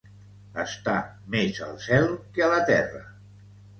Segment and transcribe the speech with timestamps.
[0.61, 0.95] Estar
[1.35, 2.09] més al cel
[2.39, 3.03] que a la terra.